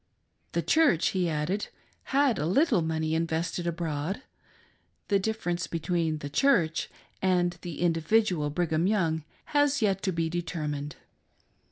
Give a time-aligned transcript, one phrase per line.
[0.53, 1.67] "The Church," he added,
[2.05, 4.23] had a little money invested abroad.
[5.09, 6.89] The difference between" The Church"
[7.21, 8.87] and the individual Brigham.
[8.87, 10.95] Young has yet to be determined.